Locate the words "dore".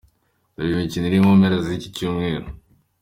0.53-0.69